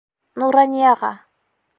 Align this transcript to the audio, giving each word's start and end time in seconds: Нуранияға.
Нуранияға. 0.43 1.11